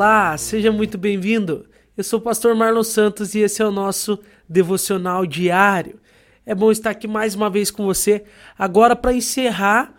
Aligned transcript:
Olá, 0.00 0.34
seja 0.38 0.72
muito 0.72 0.96
bem-vindo. 0.96 1.66
Eu 1.94 2.02
sou 2.02 2.20
o 2.20 2.22
pastor 2.22 2.54
Marlon 2.54 2.82
Santos 2.82 3.34
e 3.34 3.40
esse 3.40 3.60
é 3.60 3.66
o 3.66 3.70
nosso 3.70 4.18
devocional 4.48 5.26
diário. 5.26 6.00
É 6.46 6.54
bom 6.54 6.72
estar 6.72 6.88
aqui 6.88 7.06
mais 7.06 7.34
uma 7.34 7.50
vez 7.50 7.70
com 7.70 7.84
você, 7.84 8.24
agora 8.58 8.96
para 8.96 9.12
encerrar 9.12 9.92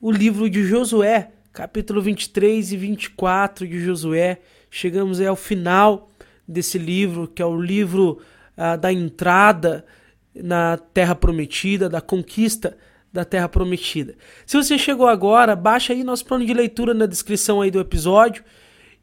o 0.00 0.10
livro 0.10 0.50
de 0.50 0.64
Josué, 0.64 1.30
capítulo 1.52 2.02
23 2.02 2.72
e 2.72 2.76
24 2.76 3.68
de 3.68 3.78
Josué. 3.78 4.40
Chegamos 4.68 5.20
ao 5.20 5.36
final 5.36 6.10
desse 6.48 6.76
livro, 6.76 7.28
que 7.28 7.40
é 7.40 7.46
o 7.46 7.56
livro 7.56 8.20
ah, 8.56 8.74
da 8.74 8.92
entrada 8.92 9.86
na 10.34 10.78
Terra 10.78 11.14
Prometida, 11.14 11.88
da 11.88 12.00
conquista 12.00 12.76
da 13.12 13.24
Terra 13.24 13.48
Prometida. 13.48 14.16
Se 14.44 14.56
você 14.56 14.76
chegou 14.76 15.06
agora, 15.06 15.54
baixa 15.54 15.92
aí 15.92 16.02
nosso 16.02 16.26
plano 16.26 16.44
de 16.44 16.52
leitura 16.52 16.92
na 16.92 17.06
descrição 17.06 17.60
aí 17.60 17.70
do 17.70 17.78
episódio 17.78 18.42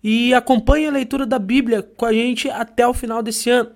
e 0.03 0.33
acompanhe 0.33 0.87
a 0.87 0.91
leitura 0.91 1.25
da 1.25 1.37
Bíblia 1.37 1.83
com 1.83 2.05
a 2.05 2.13
gente 2.13 2.49
até 2.49 2.87
o 2.87 2.93
final 2.93 3.21
desse 3.21 3.49
ano. 3.49 3.71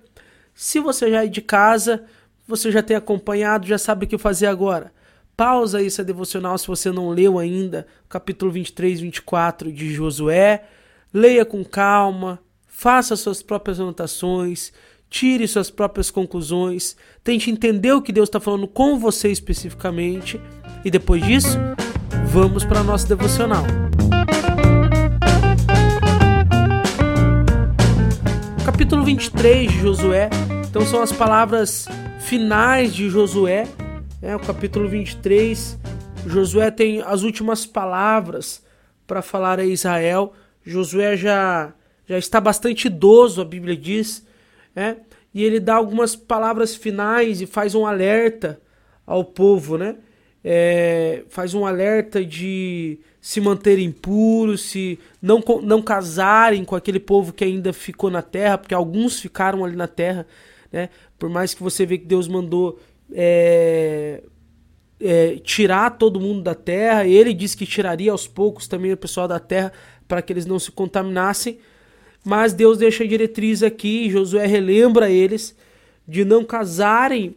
Se 0.54 0.80
você 0.80 1.10
já 1.10 1.24
é 1.24 1.28
de 1.28 1.40
casa, 1.40 2.04
você 2.46 2.70
já 2.70 2.82
tem 2.82 2.96
acompanhado, 2.96 3.66
já 3.66 3.78
sabe 3.78 4.06
o 4.06 4.08
que 4.08 4.18
fazer 4.18 4.46
agora. 4.46 4.92
Pausa 5.36 5.84
essa 5.84 6.02
devocional 6.02 6.56
se 6.56 6.66
você 6.66 6.90
não 6.90 7.10
leu 7.10 7.38
ainda, 7.38 7.86
capítulo 8.08 8.50
23, 8.50 9.00
24 9.00 9.70
de 9.70 9.92
Josué. 9.92 10.64
Leia 11.12 11.44
com 11.44 11.62
calma, 11.62 12.40
faça 12.66 13.16
suas 13.16 13.42
próprias 13.42 13.78
anotações, 13.78 14.72
tire 15.10 15.46
suas 15.46 15.70
próprias 15.70 16.10
conclusões, 16.10 16.96
tente 17.22 17.50
entender 17.50 17.92
o 17.92 18.02
que 18.02 18.12
Deus 18.12 18.28
está 18.28 18.40
falando 18.40 18.66
com 18.66 18.98
você 18.98 19.30
especificamente. 19.30 20.40
E 20.84 20.90
depois 20.90 21.22
disso, 21.22 21.58
vamos 22.26 22.64
para 22.64 22.80
a 22.80 22.84
nossa 22.84 23.06
devocional. 23.06 23.64
Capítulo 28.66 29.04
23 29.04 29.70
de 29.70 29.78
Josué. 29.78 30.28
Então 30.68 30.84
são 30.84 31.00
as 31.00 31.12
palavras 31.12 31.86
finais 32.18 32.92
de 32.92 33.08
Josué. 33.08 33.64
É, 34.20 34.34
o 34.34 34.40
capítulo 34.40 34.88
23. 34.88 35.78
Josué 36.26 36.72
tem 36.72 37.00
as 37.00 37.22
últimas 37.22 37.64
palavras 37.64 38.60
para 39.06 39.22
falar 39.22 39.60
a 39.60 39.64
Israel. 39.64 40.32
Josué 40.64 41.16
já, 41.16 41.72
já 42.08 42.18
está 42.18 42.40
bastante 42.40 42.88
idoso, 42.88 43.40
a 43.40 43.44
Bíblia 43.44 43.76
diz. 43.76 44.26
É, 44.74 44.96
e 45.32 45.44
ele 45.44 45.60
dá 45.60 45.76
algumas 45.76 46.16
palavras 46.16 46.74
finais 46.74 47.40
e 47.40 47.46
faz 47.46 47.72
um 47.72 47.86
alerta 47.86 48.60
ao 49.06 49.24
povo, 49.24 49.78
né? 49.78 49.94
É, 50.48 51.24
faz 51.28 51.54
um 51.54 51.66
alerta 51.66 52.24
de 52.24 53.00
se 53.20 53.40
manterem 53.40 53.90
puros, 53.90 54.60
se 54.60 54.96
não, 55.20 55.42
não 55.60 55.82
casarem 55.82 56.64
com 56.64 56.76
aquele 56.76 57.00
povo 57.00 57.32
que 57.32 57.42
ainda 57.42 57.72
ficou 57.72 58.08
na 58.08 58.22
terra, 58.22 58.56
porque 58.56 58.72
alguns 58.72 59.18
ficaram 59.18 59.64
ali 59.64 59.74
na 59.74 59.88
terra, 59.88 60.24
né? 60.70 60.88
Por 61.18 61.28
mais 61.28 61.52
que 61.52 61.60
você 61.60 61.84
vê 61.84 61.98
que 61.98 62.04
Deus 62.04 62.28
mandou 62.28 62.78
é, 63.12 64.22
é, 65.00 65.36
tirar 65.42 65.98
todo 65.98 66.20
mundo 66.20 66.42
da 66.42 66.54
terra, 66.54 67.04
ele 67.04 67.34
disse 67.34 67.56
que 67.56 67.66
tiraria 67.66 68.12
aos 68.12 68.28
poucos 68.28 68.68
também 68.68 68.92
o 68.92 68.96
pessoal 68.96 69.26
da 69.26 69.40
terra 69.40 69.72
para 70.06 70.22
que 70.22 70.32
eles 70.32 70.46
não 70.46 70.60
se 70.60 70.70
contaminassem. 70.70 71.58
Mas 72.24 72.52
Deus 72.52 72.78
deixa 72.78 73.02
a 73.02 73.06
diretriz 73.08 73.62
aqui, 73.64 74.08
Josué 74.08 74.46
relembra 74.46 75.10
eles 75.10 75.56
de 76.06 76.24
não 76.24 76.44
casarem 76.44 77.34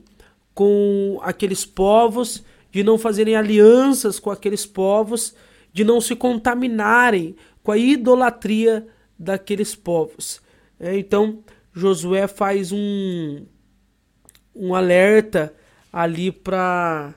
com 0.54 1.20
aqueles 1.24 1.66
povos, 1.66 2.44
de 2.72 2.84
não 2.84 2.98
fazerem 2.98 3.36
alianças 3.36 4.20
com 4.20 4.30
aqueles 4.32 4.66
povos 4.66 5.36
de 5.74 5.84
não 5.84 6.02
se 6.02 6.16
contaminarem 6.16 7.36
com 7.64 7.72
a 7.72 7.78
idolatria 7.78 8.88
daqueles 9.18 9.76
povos. 9.76 10.42
É, 10.80 10.98
então, 10.98 11.44
Josué 11.74 12.28
faz 12.28 12.72
um, 12.72 13.46
um 14.56 14.74
alerta 14.74 15.54
ali 15.92 16.32
para 16.32 17.14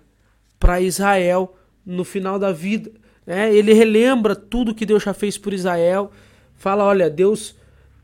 Israel 0.81 1.57
no 1.85 2.05
final 2.05 2.39
da 2.39 2.53
vida. 2.53 2.91
É, 3.27 3.55
ele 3.55 3.73
relembra 3.73 4.35
tudo 4.35 4.75
que 4.75 4.87
Deus 4.87 5.03
já 5.03 5.15
fez 5.15 5.39
por 5.39 5.53
Israel. 5.53 6.11
Fala: 6.55 6.85
olha, 6.85 7.09
Deus, 7.09 7.57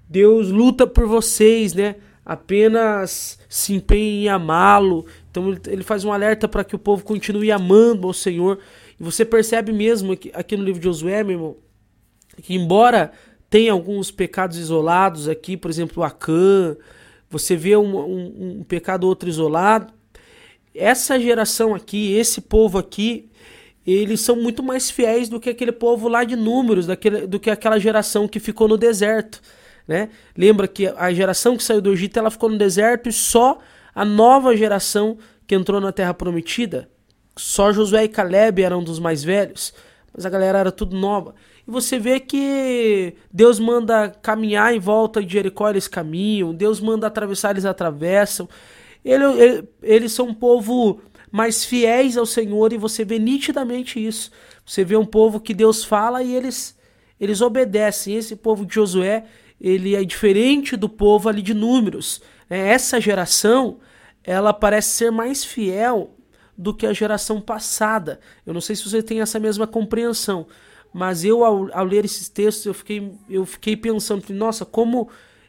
Deus 0.09 0.48
luta 0.48 0.86
por 0.86 1.06
vocês, 1.06 1.75
né? 1.75 1.97
Apenas 2.25 3.38
se 3.48 3.75
empenhe 3.75 4.25
em 4.25 4.28
amá-lo. 4.28 5.06
Então 5.38 5.72
ele 5.72 5.82
faz 5.82 6.04
um 6.04 6.12
alerta 6.12 6.49
para 6.49 6.65
que 6.65 6.75
o 6.75 6.78
povo 6.78 7.04
continue 7.04 7.50
amando 7.50 8.06
ao 8.06 8.12
Senhor. 8.12 8.59
E 8.99 9.03
você 9.03 9.25
percebe 9.25 9.72
mesmo 9.72 10.12
aqui, 10.12 10.31
aqui 10.34 10.56
no 10.56 10.65
livro 10.65 10.81
de 10.81 10.84
Josué, 10.84 11.22
meu 11.22 11.37
irmão, 11.37 11.56
que 12.43 12.54
embora 12.54 13.12
tenha 13.48 13.72
alguns 13.72 14.10
pecados 14.10 14.59
isolados 14.59 15.28
aqui, 15.28 15.56
por 15.56 15.71
exemplo, 15.71 16.03
Acã, 16.03 16.77
você 17.31 17.56
vê 17.56 17.77
um, 17.77 17.97
um, 17.97 18.59
um 18.60 18.65
pecado 18.65 19.06
outro 19.06 19.28
isolado, 19.28 19.93
essa 20.75 21.19
geração 21.19 21.75
aqui, 21.75 22.12
esse 22.15 22.41
povo 22.41 22.78
aqui, 22.78 23.28
eles 23.87 24.21
são 24.21 24.37
muito 24.37 24.62
mais 24.62 24.91
fiéis 24.91 25.28
do 25.28 25.41
que 25.41 25.48
aquele 25.48 25.72
povo 25.72 26.09
lá 26.09 26.25
de 26.25 26.37
números, 26.37 26.87
daquele, 26.87 27.27
do 27.27 27.41
que 27.41 27.50
aquela 27.50 27.78
geração 27.78 28.28
que 28.28 28.38
ficou 28.38 28.69
no 28.69 28.77
deserto. 28.77 29.41
Né? 29.87 30.10
Lembra 30.37 30.69
que 30.69 30.87
a 30.87 31.12
geração 31.12 31.56
que 31.56 31.65
saiu 31.65 31.81
do 31.81 31.93
Egito 31.93 32.19
ela 32.19 32.31
ficou 32.31 32.50
no 32.50 32.59
deserto 32.59 33.09
e 33.09 33.12
só 33.12 33.59
a 33.98 34.04
nova 34.04 34.56
geração 34.56 35.19
que 35.44 35.56
entrou 35.56 35.81
na 35.81 35.91
Terra 35.91 36.14
Prometida 36.14 36.88
só 37.36 37.72
Josué 37.72 38.04
e 38.04 38.09
Caleb 38.09 38.62
eram 38.62 38.81
dos 38.81 39.00
mais 39.00 39.25
velhos, 39.25 39.75
mas 40.14 40.25
a 40.25 40.31
galera 40.31 40.59
era 40.59 40.70
tudo 40.70 40.97
nova. 40.97 41.34
E 41.66 41.70
você 41.70 41.98
vê 41.98 42.20
que 42.20 43.14
Deus 43.32 43.59
manda 43.59 44.09
caminhar 44.09 44.72
em 44.72 44.78
volta 44.78 45.20
de 45.20 45.32
Jericó, 45.32 45.69
eles 45.69 45.88
caminham, 45.88 46.54
Deus 46.54 46.81
manda 46.81 47.09
atravessar, 47.09 47.50
eles 47.50 47.64
atravessam. 47.64 48.48
Ele, 49.04 49.25
ele, 49.25 49.69
eles 49.82 50.12
são 50.12 50.28
um 50.28 50.34
povo 50.34 51.00
mais 51.28 51.65
fiéis 51.65 52.16
ao 52.16 52.25
Senhor 52.25 52.72
e 52.72 52.78
você 52.78 53.04
vê 53.04 53.19
nitidamente 53.19 53.98
isso. 53.98 54.30
Você 54.65 54.84
vê 54.84 54.97
um 54.97 55.04
povo 55.04 55.41
que 55.41 55.53
Deus 55.53 55.82
fala 55.82 56.22
e 56.22 56.36
eles, 56.36 56.78
eles 57.19 57.41
obedecem. 57.41 58.15
Esse 58.15 58.36
povo 58.36 58.65
de 58.65 58.76
Josué, 58.76 59.25
ele 59.60 59.97
é 59.97 60.04
diferente 60.04 60.76
do 60.76 60.88
povo 60.88 61.28
ali 61.28 61.42
de 61.42 61.53
Números. 61.53 62.22
É, 62.48 62.69
essa 62.69 63.00
geração, 63.00 63.78
ela 64.28 64.53
parece 64.53 64.91
ser 64.91 65.11
mais 65.11 65.43
fiel 65.43 66.11
do 66.56 66.75
que 66.75 66.87
a 66.87 66.93
geração 66.93 67.41
passada. 67.41 68.21
Eu 68.44 68.53
não 68.53 68.61
sei 68.61 68.77
se 68.77 68.87
você 68.87 69.03
tem 69.03 69.22
essa 69.22 69.41
mesma 69.41 69.66
compreensão, 69.66 70.47
mas 70.93 71.25
eu, 71.25 71.43
ao, 71.43 71.71
ao 71.72 71.84
ler 71.87 72.05
esses 72.05 72.28
textos, 72.28 72.66
eu 72.66 72.75
fiquei, 72.75 73.11
eu 73.31 73.47
fiquei 73.47 73.75
pensando, 73.75 74.22
nossa, 74.34 74.66
como 74.66 75.09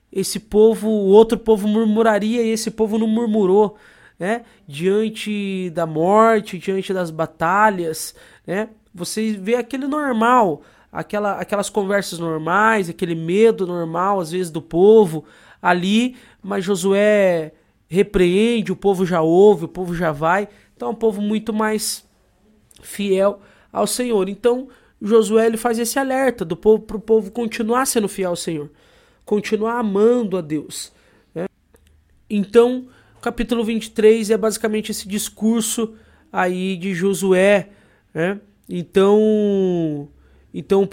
esse 0.09 0.39
povo, 0.39 0.87
o 0.87 1.07
outro 1.07 1.37
povo 1.37 1.67
murmuraria 1.67 2.41
e 2.41 2.51
esse 2.51 2.71
povo 2.71 2.97
não 2.97 3.05
murmurou, 3.05 3.75
né? 4.17 4.43
Diante 4.65 5.69
da 5.71 5.85
morte, 5.85 6.57
diante 6.57 6.93
das 6.93 7.11
batalhas, 7.11 8.15
né? 8.47 8.69
Você 8.95 9.33
vê 9.33 9.55
aquele 9.55 9.87
normal, 9.87 10.61
aquela, 10.89 11.33
aquelas 11.33 11.69
conversas 11.69 12.17
normais, 12.17 12.89
aquele 12.89 13.13
medo 13.13 13.67
normal, 13.67 14.21
às 14.21 14.31
vezes, 14.31 14.49
do 14.49 14.61
povo 14.61 15.25
ali, 15.61 16.15
mas 16.41 16.63
Josué 16.63 17.51
repreende, 17.89 18.71
o 18.71 18.75
povo 18.75 19.05
já 19.05 19.21
ouve, 19.21 19.65
o 19.65 19.67
povo 19.67 19.95
já 19.95 20.11
vai. 20.11 20.47
Então 20.75 20.89
é 20.89 20.91
um 20.91 20.95
povo 20.95 21.21
muito 21.21 21.51
mais 21.51 22.05
fiel 22.81 23.41
ao 23.73 23.87
Senhor. 23.87 24.29
Então 24.29 24.69
Josué 25.01 25.47
ele 25.47 25.57
faz 25.57 25.79
esse 25.79 25.97
alerta 25.97 26.45
do 26.45 26.55
povo 26.55 26.83
para 26.83 26.97
o 26.97 27.01
povo 27.01 27.31
continuar 27.31 27.85
sendo 27.85 28.07
fiel 28.07 28.29
ao 28.29 28.35
Senhor, 28.35 28.69
continuar 29.25 29.79
amando 29.79 30.37
a 30.37 30.41
Deus. 30.41 30.91
Né? 31.33 31.47
Então, 32.29 32.87
capítulo 33.21 33.63
23 33.63 34.29
é 34.29 34.37
basicamente 34.37 34.91
esse 34.91 35.07
discurso 35.07 35.95
aí 36.31 36.77
de 36.77 36.93
Josué. 36.93 37.69
Né? 38.13 38.39
Então, 38.67 40.07
então 40.53 40.87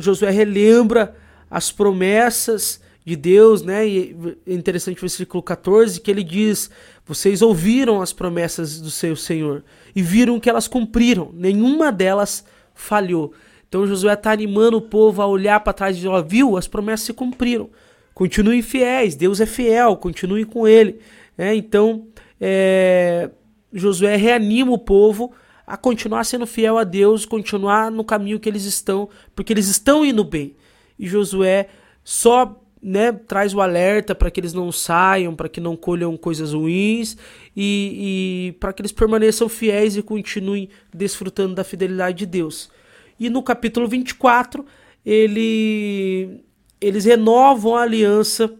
Josué 0.00 0.30
relembra 0.30 1.16
as 1.48 1.70
promessas 1.70 2.80
de 3.04 3.16
Deus, 3.16 3.62
né? 3.62 3.86
E 3.86 4.16
é 4.46 4.54
interessante 4.54 4.96
o 4.98 5.00
versículo 5.00 5.42
14 5.42 6.00
que 6.00 6.10
ele 6.10 6.24
diz: 6.24 6.70
Vocês 7.04 7.42
ouviram 7.42 8.00
as 8.00 8.12
promessas 8.12 8.80
do 8.80 8.90
seu 8.90 9.14
Senhor 9.14 9.62
e 9.94 10.00
viram 10.00 10.40
que 10.40 10.48
elas 10.48 10.66
cumpriram, 10.66 11.30
nenhuma 11.34 11.92
delas 11.92 12.44
falhou. 12.74 13.32
Então 13.68 13.86
Josué 13.86 14.14
está 14.14 14.32
animando 14.32 14.78
o 14.78 14.82
povo 14.82 15.20
a 15.20 15.26
olhar 15.26 15.60
para 15.60 15.72
trás 15.72 15.96
e 15.96 16.00
dizer: 16.00 16.24
viu, 16.24 16.56
as 16.56 16.66
promessas 16.66 17.06
se 17.06 17.12
cumpriram. 17.12 17.68
Continuem 18.14 18.62
fiéis, 18.62 19.16
Deus 19.16 19.40
é 19.40 19.46
fiel, 19.46 19.96
continuem 19.96 20.44
com 20.44 20.66
ele. 20.66 21.00
É, 21.36 21.52
então, 21.54 22.06
é, 22.40 23.28
Josué 23.72 24.14
reanima 24.14 24.70
o 24.70 24.78
povo 24.78 25.32
a 25.66 25.76
continuar 25.76 26.24
sendo 26.24 26.46
fiel 26.46 26.78
a 26.78 26.84
Deus, 26.84 27.26
continuar 27.26 27.90
no 27.90 28.04
caminho 28.04 28.38
que 28.38 28.48
eles 28.48 28.64
estão, 28.64 29.08
porque 29.34 29.52
eles 29.52 29.66
estão 29.66 30.04
indo 30.04 30.22
bem. 30.22 30.54
E 30.96 31.08
Josué 31.08 31.68
só 32.04 32.63
né, 32.84 33.12
traz 33.12 33.54
o 33.54 33.62
alerta 33.62 34.14
para 34.14 34.30
que 34.30 34.38
eles 34.38 34.52
não 34.52 34.70
saiam, 34.70 35.34
para 35.34 35.48
que 35.48 35.58
não 35.58 35.74
colham 35.74 36.14
coisas 36.18 36.52
ruins 36.52 37.16
e, 37.56 38.50
e 38.50 38.52
para 38.60 38.74
que 38.74 38.82
eles 38.82 38.92
permaneçam 38.92 39.48
fiéis 39.48 39.96
e 39.96 40.02
continuem 40.02 40.68
desfrutando 40.92 41.54
da 41.54 41.64
fidelidade 41.64 42.18
de 42.18 42.26
Deus. 42.26 42.70
E 43.18 43.30
no 43.30 43.42
capítulo 43.42 43.88
24, 43.88 44.66
ele 45.04 46.42
eles 46.78 47.06
renovam 47.06 47.74
a 47.74 47.82
aliança 47.82 48.52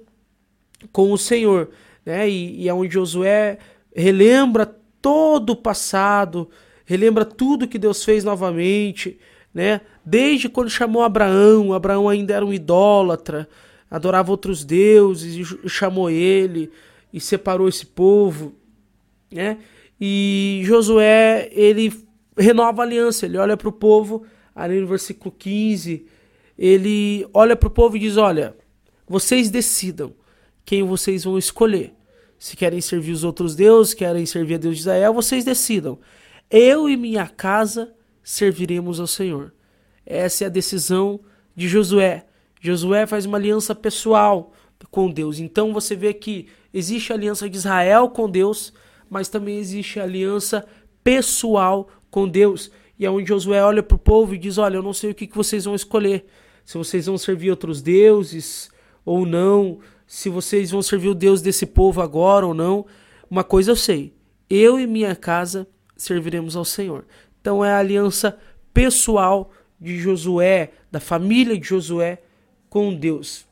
com 0.90 1.12
o 1.12 1.18
Senhor, 1.18 1.68
né? 2.06 2.26
E, 2.26 2.62
e 2.62 2.68
é 2.68 2.72
onde 2.72 2.94
Josué 2.94 3.58
relembra 3.94 4.64
todo 5.02 5.50
o 5.50 5.56
passado, 5.56 6.48
relembra 6.86 7.26
tudo 7.26 7.68
que 7.68 7.78
Deus 7.78 8.02
fez 8.02 8.24
novamente, 8.24 9.18
né? 9.52 9.82
Desde 10.02 10.48
quando 10.48 10.70
chamou 10.70 11.02
Abraão, 11.02 11.74
Abraão 11.74 12.08
ainda 12.08 12.32
era 12.32 12.46
um 12.46 12.54
idólatra, 12.54 13.46
adorava 13.94 14.32
outros 14.32 14.64
deuses 14.64 15.36
e 15.36 15.68
chamou 15.68 16.10
ele 16.10 16.68
e 17.12 17.20
separou 17.20 17.68
esse 17.68 17.86
povo, 17.86 18.52
né? 19.30 19.58
E 20.00 20.62
Josué, 20.64 21.48
ele 21.52 21.92
renova 22.36 22.82
a 22.82 22.84
aliança, 22.84 23.24
ele 23.24 23.38
olha 23.38 23.56
para 23.56 23.68
o 23.68 23.72
povo, 23.72 24.24
ali 24.52 24.80
no 24.80 24.88
versículo 24.88 25.30
15, 25.30 26.06
ele 26.58 27.24
olha 27.32 27.54
para 27.54 27.68
o 27.68 27.70
povo 27.70 27.96
e 27.96 28.00
diz: 28.00 28.16
Olha, 28.16 28.56
vocês 29.06 29.48
decidam 29.48 30.12
quem 30.64 30.82
vocês 30.82 31.22
vão 31.22 31.38
escolher. 31.38 31.94
Se 32.36 32.56
querem 32.56 32.80
servir 32.80 33.12
os 33.12 33.22
outros 33.22 33.54
deuses, 33.54 33.94
querem 33.94 34.26
servir 34.26 34.56
a 34.56 34.58
Deus 34.58 34.74
de 34.74 34.80
Israel, 34.80 35.14
vocês 35.14 35.44
decidam. 35.44 36.00
Eu 36.50 36.88
e 36.88 36.96
minha 36.96 37.28
casa 37.28 37.94
serviremos 38.24 38.98
ao 38.98 39.06
Senhor. 39.06 39.54
Essa 40.04 40.42
é 40.42 40.46
a 40.48 40.50
decisão 40.50 41.20
de 41.54 41.68
Josué. 41.68 42.26
Josué 42.64 43.06
faz 43.06 43.26
uma 43.26 43.36
aliança 43.36 43.74
pessoal 43.74 44.54
com 44.90 45.10
Deus. 45.10 45.38
Então 45.38 45.70
você 45.74 45.94
vê 45.94 46.14
que 46.14 46.48
existe 46.72 47.12
a 47.12 47.14
aliança 47.14 47.48
de 47.48 47.58
Israel 47.58 48.08
com 48.08 48.28
Deus, 48.28 48.72
mas 49.10 49.28
também 49.28 49.58
existe 49.58 50.00
a 50.00 50.04
aliança 50.04 50.66
pessoal 51.02 51.90
com 52.10 52.26
Deus. 52.26 52.70
E 52.98 53.04
é 53.04 53.10
onde 53.10 53.28
Josué 53.28 53.62
olha 53.62 53.82
para 53.82 53.96
o 53.96 53.98
povo 53.98 54.34
e 54.34 54.38
diz: 54.38 54.56
Olha, 54.56 54.76
eu 54.76 54.82
não 54.82 54.94
sei 54.94 55.10
o 55.10 55.14
que, 55.14 55.26
que 55.26 55.36
vocês 55.36 55.66
vão 55.66 55.74
escolher. 55.74 56.24
Se 56.64 56.78
vocês 56.78 57.04
vão 57.04 57.18
servir 57.18 57.50
outros 57.50 57.82
deuses 57.82 58.70
ou 59.04 59.26
não, 59.26 59.80
se 60.06 60.30
vocês 60.30 60.70
vão 60.70 60.80
servir 60.80 61.08
o 61.08 61.14
Deus 61.14 61.42
desse 61.42 61.66
povo 61.66 62.00
agora 62.00 62.46
ou 62.46 62.54
não. 62.54 62.86
Uma 63.30 63.44
coisa 63.44 63.72
eu 63.72 63.76
sei: 63.76 64.14
eu 64.48 64.80
e 64.80 64.86
minha 64.86 65.14
casa 65.14 65.68
serviremos 65.98 66.56
ao 66.56 66.64
Senhor. 66.64 67.04
Então 67.42 67.62
é 67.62 67.70
a 67.70 67.78
aliança 67.78 68.38
pessoal 68.72 69.50
de 69.78 69.98
Josué, 69.98 70.72
da 70.90 70.98
família 70.98 71.58
de 71.58 71.68
Josué 71.68 72.22
com 72.74 72.92
Deus, 72.92 73.46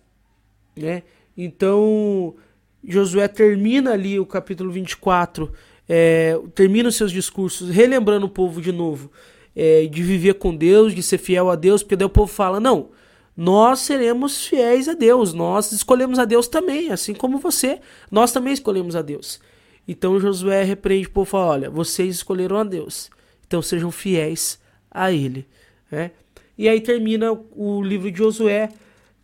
né? 0.77 1.05
Então 1.39 2.35
Josué 2.83 3.29
termina 3.29 3.93
ali 3.93 4.19
o 4.19 4.27
capítulo 4.27 4.73
24, 4.73 5.53
é, 5.89 6.37
termina 6.57 6.89
os 6.89 6.97
seus 6.97 7.13
discursos 7.13 7.71
relembrando 7.71 8.27
o 8.27 8.29
povo 8.29 8.61
de 8.61 8.73
novo 8.73 9.13
é, 9.55 9.87
de 9.87 10.03
viver 10.03 10.35
com 10.35 10.53
Deus, 10.53 10.93
de 10.93 11.05
ser 11.05 11.19
fiel 11.19 11.51
a 11.51 11.55
Deus, 11.55 11.85
porque 11.85 11.95
daí 11.95 12.05
o 12.05 12.11
povo 12.11 12.27
fala: 12.33 12.59
não, 12.59 12.89
nós 13.37 13.79
seremos 13.79 14.45
fiéis 14.45 14.89
a 14.89 14.93
Deus, 14.93 15.33
nós 15.33 15.71
escolhemos 15.71 16.19
a 16.19 16.25
Deus 16.25 16.49
também, 16.49 16.91
assim 16.91 17.15
como 17.15 17.39
você, 17.39 17.79
nós 18.11 18.33
também 18.33 18.53
escolhemos 18.53 18.97
a 18.97 19.03
Deus. 19.03 19.41
Então 19.87 20.19
Josué 20.19 20.65
repreende 20.65 21.07
o 21.07 21.13
povo 21.13 21.31
fala: 21.31 21.47
olha, 21.47 21.71
vocês 21.71 22.17
escolheram 22.17 22.57
a 22.57 22.65
Deus, 22.65 23.09
então 23.47 23.63
sejam 23.63 23.93
fiéis 23.93 24.59
a 24.91 25.13
Ele. 25.13 25.47
Né? 25.93 26.11
E 26.59 26.69
aí 26.69 26.81
termina 26.81 27.33
o 27.55 27.81
livro 27.81 28.11
de 28.11 28.19
Josué 28.19 28.69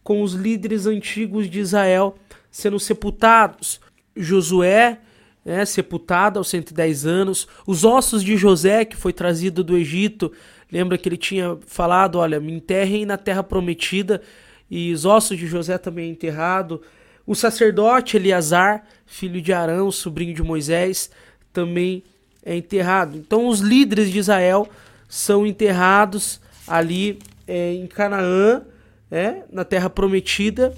com 0.08 0.22
os 0.22 0.32
líderes 0.32 0.87
antigos 0.87 1.50
de 1.50 1.60
Israel 1.60 2.14
sendo 2.50 2.81
sepultados. 2.81 3.78
Josué, 4.16 5.00
né, 5.44 5.66
sepultado 5.66 6.38
aos 6.38 6.49
110 6.49 7.05
anos, 7.05 7.46
os 7.66 7.84
ossos 7.84 8.25
de 8.25 8.34
José, 8.34 8.87
que 8.87 8.96
foi 8.96 9.12
trazido 9.12 9.62
do 9.62 9.76
Egito, 9.76 10.32
lembra 10.72 10.96
que 10.96 11.06
ele 11.06 11.19
tinha 11.19 11.58
falado: 11.66 12.19
olha, 12.19 12.40
me 12.40 12.50
enterrem 12.55 13.05
na 13.05 13.19
terra 13.19 13.43
prometida, 13.43 14.22
e 14.70 14.94
os 14.94 15.05
ossos 15.05 15.37
de 15.37 15.46
José 15.46 15.76
também 15.76 16.06
é 16.06 16.12
enterrado. 16.12 16.81
O 17.26 17.34
sacerdote 17.34 18.16
Eleazar, 18.16 18.87
filho 19.05 19.43
de 19.43 19.52
Arão, 19.52 19.93
sobrinho 19.93 20.32
de 20.32 20.43
Moisés, 20.43 21.10
também 21.52 22.02
é 22.43 22.56
enterrado. 22.56 23.19
Então, 23.19 23.46
os 23.46 23.60
líderes 23.60 24.10
de 24.10 24.19
Israel 24.19 24.70
são 25.06 25.46
enterrados 25.46 26.40
ali 26.66 27.19
é, 27.46 27.75
em 27.75 27.87
Canaã, 27.87 28.62
é, 29.10 29.44
na 29.50 29.64
terra 29.64 29.88
prometida, 29.88 30.75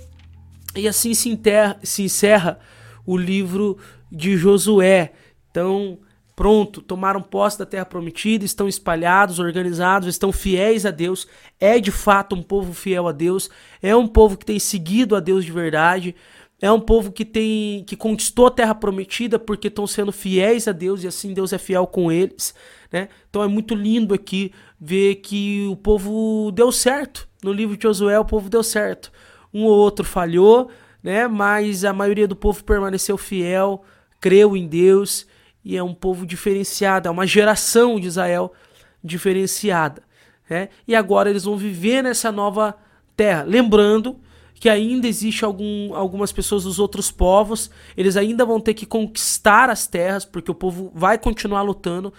e 0.75 0.87
assim 0.87 1.15
se, 1.15 1.29
enterra, 1.29 1.79
se 1.82 2.03
encerra 2.03 2.59
o 3.05 3.17
livro 3.17 3.79
de 4.11 4.37
Josué. 4.37 5.12
Então, 5.50 5.99
pronto, 6.37 6.81
tomaram 6.81 7.21
posse 7.21 7.59
da 7.59 7.67
terra 7.67 7.85
prometida, 7.85 8.44
estão 8.44 8.69
espalhados, 8.69 9.38
organizados, 9.38 10.09
estão 10.09 10.32
fiéis 10.32 10.87
a 10.87 10.91
Deus. 10.91 11.27
É 11.59 11.79
de 11.79 11.91
fato 11.91 12.37
um 12.37 12.43
povo 12.43 12.73
fiel 12.73 13.09
a 13.09 13.12
Deus, 13.12 13.50
é 13.82 13.94
um 13.94 14.06
povo 14.06 14.38
que 14.38 14.47
tem 14.47 14.59
seguido 14.59 15.17
a 15.17 15.21
Deus 15.21 15.44
de 15.44 15.53
verdade. 15.53 16.15
É 16.62 16.71
um 16.71 16.81
povo 16.81 17.11
que 17.11 17.25
tem 17.25 17.82
que 17.85 17.97
conquistou 17.97 18.47
a 18.47 18.50
terra 18.50 18.75
prometida 18.75 19.38
porque 19.38 19.69
estão 19.69 19.87
sendo 19.87 20.12
fiéis 20.12 20.69
a 20.69 20.73
Deus 20.73 21.03
e 21.03 21.06
assim 21.06 21.32
Deus 21.32 21.55
é 21.55 21.59
fiel 21.59 21.87
com 21.87 22.12
eles, 22.12 22.55
né? 22.93 23.09
Então 23.31 23.43
é 23.43 23.49
muito 23.49 23.75
lindo 23.75 24.12
aqui 24.12 24.53
ver 24.79 25.17
que 25.17 25.67
o 25.71 25.77
povo 25.77 26.53
deu 26.53 26.71
certo. 26.71 27.30
No 27.43 27.53
livro 27.53 27.77
de 27.77 27.83
Josué 27.83 28.19
o 28.19 28.25
povo 28.25 28.49
deu 28.49 28.63
certo. 28.63 29.11
Um 29.53 29.65
ou 29.65 29.77
outro 29.77 30.05
falhou, 30.05 30.71
né? 31.03 31.27
Mas 31.27 31.85
a 31.85 31.93
maioria 31.93 32.29
do 32.29 32.37
povo 32.37 32.63
permaneceu 32.63 33.17
fiel, 33.17 33.85
creu 34.21 34.57
em 34.57 34.67
Deus 34.67 35.27
e 35.65 35.77
é 35.77 35.83
um 35.83 35.95
povo 35.95 36.27
diferenciado, 36.27 37.09
é 37.09 37.11
uma 37.11 37.27
geração 37.27 37.99
de 37.99 38.07
Israel 38.07 38.53
diferenciada, 39.03 40.03
né? 40.49 40.69
E 40.87 40.95
agora 40.95 41.31
eles 41.31 41.45
vão 41.45 41.57
viver 41.57 42.03
nessa 42.03 42.31
nova 42.31 42.77
terra, 43.17 43.43
lembrando 43.43 44.19
que 44.55 44.69
ainda 44.69 45.09
existe 45.09 45.43
algum, 45.43 45.95
algumas 45.95 46.33
pessoas 46.33 46.65
dos 46.65 46.79
outros 46.79 47.11
povos, 47.11 47.71
eles 47.97 48.17
ainda 48.17 48.45
vão 48.45 48.61
ter 48.61 48.75
que 48.75 48.85
conquistar 48.85 49.71
as 49.71 49.87
terras, 49.87 50.25
porque 50.25 50.51
o 50.51 50.55
povo 50.55 50.93
vai 50.95 51.17
continuar 51.17 51.63
lutando, 51.63 52.13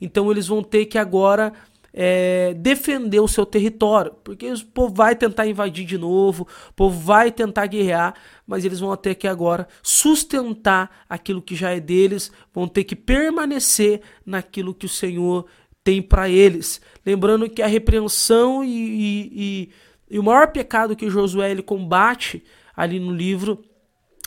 então 0.00 0.30
eles 0.30 0.48
vão 0.48 0.60
ter 0.60 0.86
que 0.86 0.98
agora 0.98 1.52
é, 1.94 2.52
defender 2.54 3.20
o 3.20 3.28
seu 3.28 3.46
território, 3.46 4.12
porque 4.22 4.52
o 4.52 4.66
povo 4.66 4.94
vai 4.94 5.14
tentar 5.14 5.46
invadir 5.46 5.86
de 5.86 5.96
novo, 5.96 6.46
o 6.70 6.72
povo 6.74 6.98
vai 6.98 7.30
tentar 7.30 7.66
guerrear, 7.66 8.14
mas 8.46 8.64
eles 8.64 8.80
vão 8.80 8.94
ter 8.96 9.14
que 9.14 9.28
agora 9.28 9.66
sustentar 9.82 11.04
aquilo 11.08 11.40
que 11.40 11.54
já 11.54 11.70
é 11.70 11.78
deles, 11.78 12.32
vão 12.52 12.66
ter 12.66 12.84
que 12.84 12.96
permanecer 12.96 14.02
naquilo 14.26 14.74
que 14.74 14.86
o 14.86 14.88
Senhor 14.88 15.46
tem 15.84 16.02
para 16.02 16.28
eles. 16.28 16.80
Lembrando 17.06 17.48
que 17.48 17.62
a 17.62 17.66
repreensão 17.66 18.64
e, 18.64 18.68
e, 18.68 19.32
e 19.34 19.72
e 20.14 20.18
o 20.18 20.22
maior 20.22 20.52
pecado 20.52 20.94
que 20.94 21.10
Josué 21.10 21.50
ele 21.50 21.62
combate 21.62 22.44
ali 22.76 23.00
no 23.00 23.12
livro, 23.12 23.64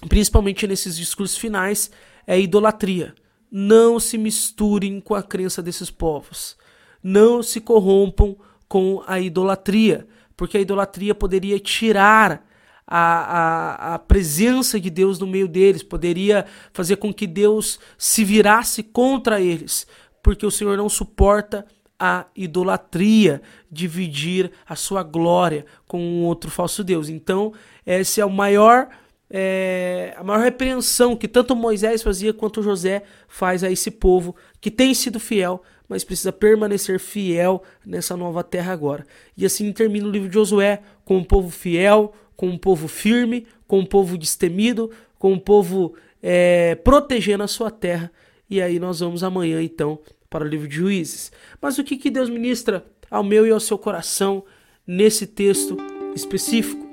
principalmente 0.10 0.68
nesses 0.68 0.98
discursos 0.98 1.38
finais, 1.38 1.92
é 2.26 2.34
a 2.34 2.38
idolatria. 2.38 3.16
Não 3.50 4.00
se 4.00 4.18
misturem 4.18 5.00
com 5.00 5.16
a 5.16 5.24
crença 5.24 5.62
desses 5.62 5.90
povos. 5.90 6.58
Não 7.02 7.42
se 7.42 7.62
corrompam 7.62 8.36
com 8.68 9.04
a 9.08 9.20
idolatria, 9.20 10.08
porque 10.36 10.58
a 10.58 10.62
idolatria 10.62 11.16
poderia 11.16 11.60
tirar 11.60 12.46
a, 12.86 13.00
a, 13.00 13.96
a, 13.96 14.00
presença 14.00 14.80
de 14.80 14.90
Deus 14.90 15.20
no 15.20 15.28
meio 15.28 15.48
deles, 15.48 15.84
poderia 15.84 16.46
fazer 16.72 16.96
com 16.98 17.14
que 17.14 17.28
Deus 17.28 17.80
se 17.98 18.24
virasse 18.24 18.82
contra 18.82 19.42
eles, 19.42 19.86
porque 20.24 20.46
o 20.46 20.52
Senhor 20.52 20.78
não 20.78 20.88
suporta 20.88 21.66
a 22.00 22.28
idolatria, 22.36 23.42
dividir 23.72 24.52
a 24.66 24.76
sua 24.76 25.04
glória 25.04 25.66
com 25.88 26.00
um 26.00 26.24
outro 26.24 26.50
falso 26.50 26.84
Deus. 26.84 27.10
Então, 27.10 27.54
essa 27.86 28.22
é 28.22 28.26
o 28.26 28.30
maior 28.30 28.88
é, 29.30 30.14
a 30.16 30.24
maior 30.24 30.42
repreensão 30.42 31.16
que 31.16 31.28
tanto 31.28 31.54
Moisés 31.54 32.02
fazia 32.02 32.34
quanto 32.34 32.64
José 32.64 33.04
faz 33.28 33.62
a 33.62 33.70
esse 33.70 33.92
povo 33.92 34.34
que 34.62 34.72
tem 34.72 34.94
sido 34.94 35.20
fiel, 35.20 35.62
mas 35.88 36.04
precisa 36.04 36.32
permanecer 36.32 37.00
fiel 37.00 37.64
nessa 37.86 38.18
nova 38.18 38.44
terra 38.44 38.74
agora. 38.74 39.06
E 39.36 39.46
assim 39.46 39.72
termina 39.72 40.08
o 40.08 40.12
livro 40.12 40.28
de 40.28 40.34
Josué 40.34 40.82
com 41.06 41.18
um 41.18 41.24
povo 41.24 41.50
fiel, 41.50 42.14
com 42.36 42.48
um 42.48 42.58
povo 42.58 42.88
firme, 42.88 43.48
com 43.68 43.80
um 43.80 43.86
povo 43.86 44.18
destemido, 44.18 44.92
com 45.18 45.34
um 45.34 45.40
povo 45.40 45.96
é, 46.22 46.76
protegendo 46.76 47.44
a 47.44 47.48
sua 47.48 47.72
terra. 47.72 48.12
E 48.50 48.62
aí 48.62 48.80
nós 48.80 49.00
vamos 49.00 49.24
amanhã 49.24 49.62
então 49.62 50.00
para 50.30 50.46
o 50.46 50.48
livro 50.48 50.68
de 50.68 50.76
Juízes. 50.76 51.32
Mas 51.62 51.78
o 51.78 51.84
que, 51.84 51.98
que 51.98 52.10
Deus 52.10 52.30
ministra 52.30 52.86
ao 53.10 53.24
meu 53.24 53.46
e 53.46 53.52
ao 53.52 53.60
seu 53.60 53.78
coração 53.78 54.44
nesse 54.86 55.26
texto 55.26 55.78
específico? 56.16 56.86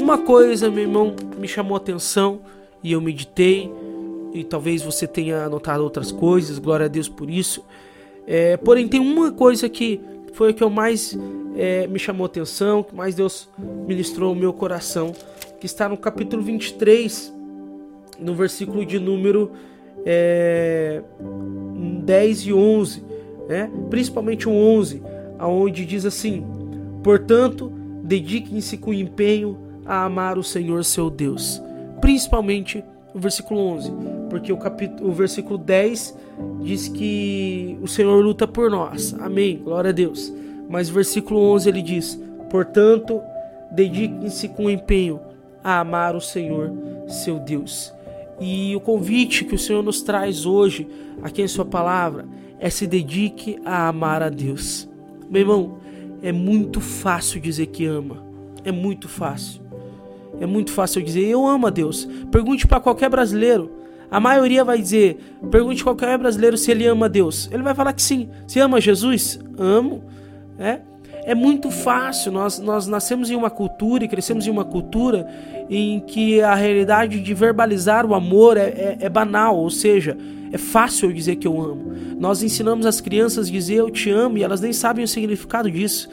Uma 0.00 0.18
coisa, 0.18 0.70
meu 0.70 0.82
irmão, 0.82 1.14
me 1.38 1.46
chamou 1.46 1.74
a 1.74 1.78
atenção 1.78 2.40
e 2.82 2.92
eu 2.92 3.00
meditei, 3.00 3.70
e 4.32 4.44
talvez 4.44 4.82
você 4.82 5.06
tenha 5.06 5.44
anotado 5.44 5.82
outras 5.82 6.12
coisas, 6.12 6.58
glória 6.58 6.86
a 6.86 6.88
Deus 6.88 7.08
por 7.08 7.30
isso. 7.30 7.64
É, 8.26 8.56
porém, 8.56 8.86
tem 8.86 9.00
uma 9.00 9.32
coisa 9.32 9.68
que 9.68 10.00
foi 10.32 10.50
a 10.50 10.52
que 10.52 10.62
eu 10.62 10.70
mais 10.70 11.18
é, 11.56 11.86
me 11.86 11.98
chamou 11.98 12.26
atenção, 12.26 12.82
que 12.82 12.94
mais 12.94 13.14
Deus 13.14 13.48
ministrou 13.86 14.30
ao 14.30 14.34
meu 14.34 14.52
coração, 14.52 15.12
que 15.58 15.66
está 15.66 15.88
no 15.88 15.96
capítulo 15.96 16.42
23, 16.42 17.32
no 18.18 18.34
versículo 18.34 18.84
de 18.84 18.98
número 18.98 19.50
é, 20.04 21.02
10 22.04 22.46
e 22.46 22.52
11, 22.52 23.04
né? 23.48 23.70
principalmente 23.88 24.48
o 24.48 24.52
11, 24.52 25.02
aonde 25.38 25.84
diz 25.84 26.04
assim: 26.04 26.44
Portanto, 27.02 27.72
dediquem-se 28.02 28.76
com 28.76 28.92
empenho 28.94 29.58
a 29.84 30.04
amar 30.04 30.38
o 30.38 30.42
Senhor 30.44 30.84
seu 30.84 31.10
Deus, 31.10 31.60
principalmente 32.00 32.84
o 33.14 33.18
versículo 33.18 33.60
11, 33.60 33.92
porque 34.28 34.52
o 34.52 34.56
capítulo, 34.56 35.10
o 35.10 35.12
versículo 35.12 35.58
10 35.58 36.16
diz 36.62 36.88
que 36.88 37.78
o 37.82 37.88
Senhor 37.88 38.22
luta 38.22 38.46
por 38.46 38.70
nós. 38.70 39.14
Amém. 39.20 39.58
Glória 39.58 39.90
a 39.90 39.92
Deus. 39.92 40.32
Mas 40.68 40.88
o 40.88 40.92
versículo 40.92 41.40
11 41.40 41.68
ele 41.68 41.82
diz: 41.82 42.20
"Portanto, 42.50 43.20
dediquem-se 43.72 44.48
com 44.48 44.70
empenho 44.70 45.20
a 45.62 45.80
amar 45.80 46.14
o 46.14 46.20
Senhor, 46.20 46.72
seu 47.08 47.38
Deus". 47.38 47.92
E 48.40 48.74
o 48.74 48.80
convite 48.80 49.44
que 49.44 49.54
o 49.54 49.58
Senhor 49.58 49.82
nos 49.82 50.00
traz 50.00 50.46
hoje, 50.46 50.88
aqui 51.22 51.42
em 51.42 51.48
sua 51.48 51.64
palavra, 51.64 52.24
é 52.58 52.70
se 52.70 52.86
dedique 52.86 53.58
a 53.64 53.88
amar 53.88 54.22
a 54.22 54.30
Deus. 54.30 54.88
Meu 55.28 55.42
irmão, 55.42 55.78
é 56.22 56.32
muito 56.32 56.80
fácil 56.80 57.40
dizer 57.40 57.66
que 57.66 57.84
ama. 57.84 58.24
É 58.64 58.72
muito 58.72 59.08
fácil. 59.08 59.69
É 60.40 60.46
muito 60.46 60.72
fácil 60.72 61.02
dizer 61.02 61.24
eu 61.26 61.46
amo 61.46 61.66
a 61.66 61.70
Deus. 61.70 62.08
Pergunte 62.32 62.66
para 62.66 62.80
qualquer 62.80 63.10
brasileiro. 63.10 63.70
A 64.10 64.18
maioria 64.18 64.64
vai 64.64 64.78
dizer, 64.78 65.20
pergunte 65.50 65.84
qualquer 65.84 66.18
brasileiro 66.18 66.56
se 66.56 66.70
ele 66.70 66.84
ama 66.84 67.06
a 67.06 67.08
Deus. 67.08 67.48
Ele 67.52 67.62
vai 67.62 67.74
falar 67.74 67.92
que 67.92 68.02
sim. 68.02 68.28
Você 68.46 68.58
ama 68.58 68.80
Jesus? 68.80 69.38
Amo. 69.56 70.02
É? 70.58 70.80
É 71.24 71.34
muito 71.34 71.70
fácil. 71.70 72.32
Nós, 72.32 72.58
nós 72.58 72.88
nascemos 72.88 73.30
em 73.30 73.36
uma 73.36 73.50
cultura 73.50 74.04
e 74.04 74.08
crescemos 74.08 74.46
em 74.46 74.50
uma 74.50 74.64
cultura 74.64 75.28
em 75.68 76.00
que 76.00 76.40
a 76.40 76.54
realidade 76.54 77.20
de 77.20 77.34
verbalizar 77.34 78.04
o 78.04 78.14
amor 78.14 78.56
é, 78.56 78.62
é, 78.62 78.96
é 79.00 79.08
banal, 79.08 79.56
ou 79.56 79.70
seja, 79.70 80.16
é 80.50 80.58
fácil 80.58 81.08
eu 81.08 81.12
dizer 81.12 81.36
que 81.36 81.46
eu 81.46 81.60
amo. 81.60 81.92
Nós 82.18 82.42
ensinamos 82.42 82.86
as 82.86 83.00
crianças 83.00 83.46
a 83.46 83.50
dizer 83.50 83.76
eu 83.76 83.90
te 83.90 84.10
amo 84.10 84.38
e 84.38 84.42
elas 84.42 84.60
nem 84.60 84.72
sabem 84.72 85.04
o 85.04 85.08
significado 85.08 85.70
disso. 85.70 86.08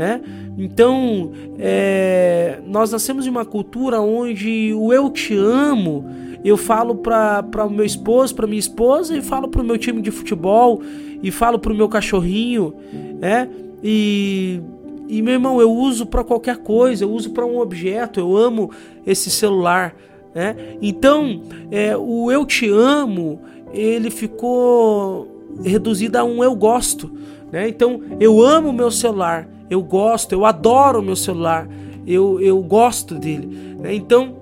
Né? 0.00 0.22
Então, 0.56 1.30
é, 1.58 2.58
nós 2.66 2.90
nascemos 2.90 3.26
em 3.26 3.28
uma 3.28 3.44
cultura 3.44 4.00
onde 4.00 4.72
o 4.72 4.94
eu 4.94 5.10
te 5.10 5.36
amo 5.36 6.06
eu 6.42 6.56
falo 6.56 6.94
para 6.94 7.66
o 7.66 7.68
meu 7.68 7.84
esposo, 7.84 8.34
para 8.34 8.46
minha 8.46 8.58
esposa 8.58 9.14
e 9.14 9.20
falo 9.20 9.46
para 9.48 9.60
o 9.60 9.64
meu 9.64 9.76
time 9.76 10.00
de 10.00 10.10
futebol 10.10 10.80
e 11.22 11.30
falo 11.30 11.58
para 11.58 11.70
o 11.70 11.76
meu 11.76 11.86
cachorrinho, 11.86 12.72
né? 13.20 13.46
E, 13.84 14.62
e 15.06 15.20
meu 15.20 15.34
irmão, 15.34 15.60
eu 15.60 15.70
uso 15.70 16.06
para 16.06 16.24
qualquer 16.24 16.56
coisa, 16.56 17.04
eu 17.04 17.10
uso 17.10 17.28
para 17.32 17.44
um 17.44 17.58
objeto, 17.58 18.18
eu 18.18 18.34
amo 18.34 18.70
esse 19.06 19.30
celular, 19.30 19.94
né? 20.34 20.56
Então, 20.80 21.42
é, 21.70 21.94
o 21.94 22.32
eu 22.32 22.46
te 22.46 22.70
amo, 22.70 23.38
ele 23.74 24.08
ficou 24.10 25.44
reduzido 25.62 26.16
a 26.16 26.24
um 26.24 26.42
eu 26.42 26.54
gosto, 26.54 27.12
né? 27.52 27.68
Então, 27.68 28.00
eu 28.18 28.42
amo 28.42 28.72
meu 28.72 28.90
celular, 28.90 29.46
eu 29.70 29.80
gosto, 29.82 30.32
eu 30.32 30.44
adoro 30.44 30.98
o 30.98 31.02
meu 31.02 31.16
celular, 31.16 31.68
eu, 32.06 32.40
eu 32.40 32.60
gosto 32.60 33.14
dele. 33.14 33.46
Né? 33.78 33.94
Então, 33.94 34.34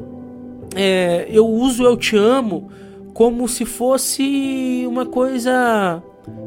é, 0.75 1.29
eu 1.31 1.47
uso 1.47 1.85
eu 1.85 1.97
te 1.97 2.17
amo 2.17 2.71
como 3.13 3.47
se 3.47 3.65
fosse 3.65 4.85
uma 4.89 5.05
coisa 5.05 6.03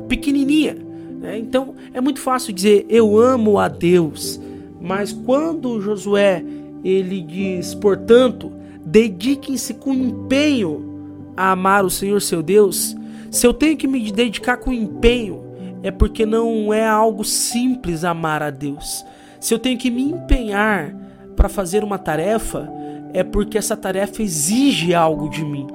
pequenininha. 0.08 0.76
Né? 1.20 1.38
Então, 1.38 1.76
é 1.94 2.02
muito 2.02 2.20
fácil 2.20 2.52
dizer 2.52 2.86
eu 2.90 3.18
amo 3.18 3.60
a 3.60 3.68
Deus, 3.68 4.42
mas 4.82 5.14
quando 5.14 5.80
Josué 5.80 6.44
ele 6.84 7.22
diz, 7.22 7.76
portanto, 7.76 8.52
dediquem-se 8.84 9.76
com 9.76 9.94
empenho 9.94 10.90
a 11.38 11.52
amar 11.52 11.86
o 11.86 11.90
Senhor 11.90 12.20
seu 12.22 12.42
Deus, 12.42 12.96
se 13.30 13.46
eu 13.46 13.54
tenho 13.54 13.78
que 13.78 13.88
me 13.88 14.12
dedicar 14.12 14.58
com 14.58 14.74
empenho, 14.74 15.41
é 15.84 15.92
porque 15.92 16.26
não 16.26 16.74
é 16.74 16.88
algo 16.88 17.24
simples 17.24 18.04
amar 18.04 18.44
a 18.44 18.50
Deus. 18.50 19.06
Se 19.40 19.54
eu 19.54 19.60
tenho 19.60 19.78
que 19.78 19.90
me 19.90 20.04
empenhar 20.04 20.94
para 21.36 21.50
fazer 21.50 21.84
uma 21.84 21.98
tarefa, 21.98 22.70
é 23.14 23.24
porque 23.24 23.58
essa 23.58 23.76
tarefa 23.76 24.22
exige 24.22 24.94
algo 24.94 25.30
de 25.30 25.44
mim. 25.44 25.68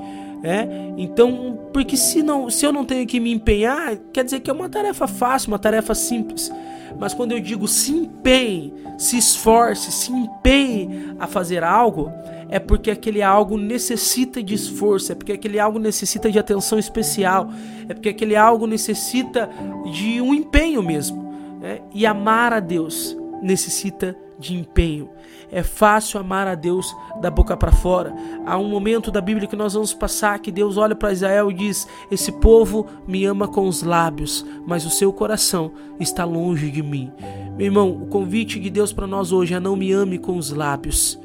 É? 0.42 0.92
Então, 0.96 1.58
porque 1.72 1.96
se, 1.96 2.22
não, 2.22 2.48
se 2.48 2.64
eu 2.64 2.72
não 2.72 2.84
tenho 2.84 3.06
que 3.06 3.18
me 3.18 3.32
empenhar, 3.32 3.96
quer 4.12 4.24
dizer 4.24 4.40
que 4.40 4.50
é 4.50 4.52
uma 4.52 4.68
tarefa 4.68 5.06
fácil, 5.06 5.48
uma 5.48 5.58
tarefa 5.58 5.94
simples. 5.94 6.52
Mas 6.98 7.12
quando 7.12 7.32
eu 7.32 7.40
digo 7.40 7.66
se 7.66 7.92
empenhe, 7.92 8.72
se 8.96 9.18
esforce, 9.18 9.90
se 9.90 10.12
empenhe 10.12 11.14
a 11.18 11.26
fazer 11.26 11.64
algo, 11.64 12.12
é 12.48 12.58
porque 12.58 12.90
aquele 12.90 13.22
algo 13.22 13.58
necessita 13.58 14.42
de 14.42 14.54
esforço, 14.54 15.12
é 15.12 15.14
porque 15.14 15.32
aquele 15.32 15.58
algo 15.58 15.78
necessita 15.78 16.30
de 16.30 16.38
atenção 16.38 16.78
especial, 16.78 17.50
é 17.88 17.94
porque 17.94 18.08
aquele 18.08 18.36
algo 18.36 18.66
necessita 18.66 19.48
de 19.92 20.20
um 20.20 20.34
empenho 20.34 20.82
mesmo. 20.82 21.32
Né? 21.60 21.80
E 21.92 22.06
amar 22.06 22.52
a 22.52 22.60
Deus 22.60 23.16
necessita 23.42 24.16
de 24.38 24.54
empenho. 24.54 25.10
É 25.50 25.62
fácil 25.62 26.18
amar 26.18 26.46
a 26.46 26.54
Deus 26.54 26.94
da 27.20 27.30
boca 27.30 27.56
para 27.56 27.72
fora. 27.72 28.14
Há 28.44 28.58
um 28.58 28.68
momento 28.68 29.10
da 29.10 29.20
Bíblia 29.20 29.46
que 29.46 29.56
nós 29.56 29.74
vamos 29.74 29.94
passar 29.94 30.38
que 30.40 30.50
Deus 30.50 30.76
olha 30.76 30.94
para 30.94 31.12
Israel 31.12 31.50
e 31.50 31.54
diz: 31.54 31.86
Esse 32.10 32.32
povo 32.32 32.86
me 33.06 33.24
ama 33.24 33.46
com 33.46 33.66
os 33.66 33.82
lábios, 33.82 34.44
mas 34.66 34.84
o 34.84 34.90
seu 34.90 35.12
coração 35.12 35.72
está 36.00 36.24
longe 36.24 36.70
de 36.70 36.82
mim. 36.82 37.12
Meu 37.56 37.66
irmão, 37.66 37.90
o 37.90 38.06
convite 38.06 38.58
de 38.58 38.68
Deus 38.68 38.92
para 38.92 39.06
nós 39.06 39.32
hoje 39.32 39.54
é: 39.54 39.60
não 39.60 39.76
me 39.76 39.92
ame 39.92 40.18
com 40.18 40.36
os 40.36 40.50
lábios. 40.50 41.18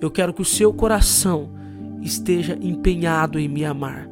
Eu 0.00 0.10
quero 0.10 0.32
que 0.32 0.42
o 0.42 0.44
seu 0.44 0.72
coração 0.72 1.50
esteja 2.00 2.58
empenhado 2.60 3.38
em 3.38 3.48
me 3.48 3.64
amar. 3.64 4.08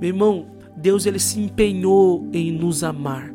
Meu 0.00 0.08
irmão, 0.08 0.46
Deus 0.76 1.06
ele 1.06 1.18
se 1.18 1.40
empenhou 1.40 2.28
em 2.32 2.52
nos 2.52 2.84
amar. 2.84 3.32